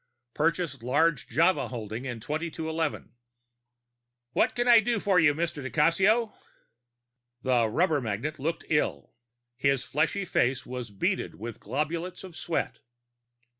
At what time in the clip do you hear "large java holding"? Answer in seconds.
0.81-2.05